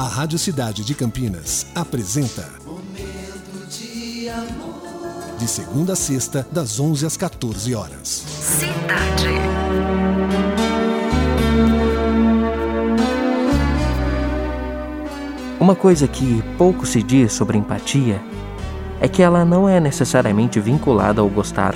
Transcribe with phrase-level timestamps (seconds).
[0.00, 5.36] A Rádio Cidade de Campinas apresenta Momento de amor.
[5.38, 8.08] De segunda a sexta, das 11 às 14 horas.
[8.08, 9.28] Cidade.
[15.60, 18.22] Uma coisa que pouco se diz sobre empatia
[19.02, 21.74] é que ela não é necessariamente vinculada ao gostar.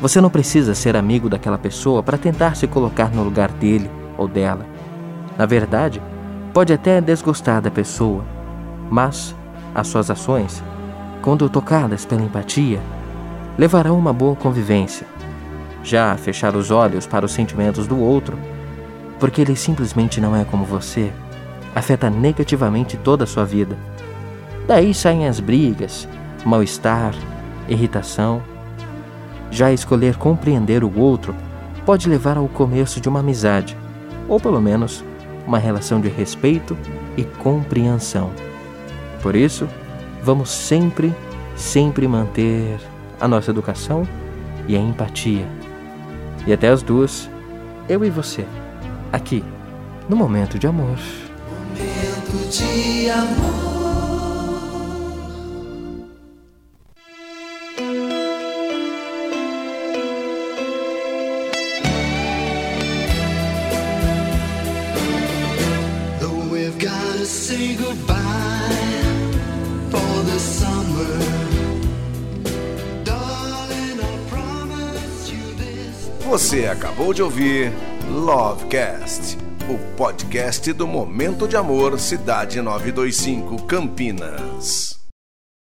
[0.00, 4.28] Você não precisa ser amigo daquela pessoa para tentar se colocar no lugar dele ou
[4.28, 4.64] dela.
[5.36, 6.00] Na verdade,
[6.54, 8.24] pode até desgostar da pessoa,
[8.88, 9.34] mas
[9.74, 10.62] as suas ações,
[11.20, 12.78] quando tocadas pela empatia,
[13.58, 15.04] levarão uma boa convivência.
[15.82, 18.38] Já fechar os olhos para os sentimentos do outro,
[19.18, 21.12] porque ele simplesmente não é como você,
[21.74, 23.76] afeta negativamente toda a sua vida.
[24.64, 26.06] Daí saem as brigas,
[26.44, 27.14] mal-estar,
[27.68, 28.40] irritação.
[29.50, 31.34] Já escolher compreender o outro
[31.84, 33.76] pode levar ao começo de uma amizade,
[34.28, 35.04] ou pelo menos
[35.46, 36.76] uma relação de respeito
[37.16, 38.30] e compreensão.
[39.22, 39.68] Por isso,
[40.22, 41.14] vamos sempre,
[41.56, 42.78] sempre manter
[43.20, 44.06] a nossa educação
[44.66, 45.46] e a empatia.
[46.46, 47.28] E até as duas,
[47.88, 48.44] eu e você,
[49.12, 49.44] aqui,
[50.08, 50.98] no Momento de Amor.
[51.78, 53.73] Momento de amor.
[67.24, 68.18] Say goodbye
[69.90, 71.18] for the summer.
[73.02, 76.10] Darling, I promise you this.
[76.26, 77.72] Você acabou de ouvir
[78.10, 84.93] Lovecast, o podcast do Momento de Amor Cidade 925 Campinas.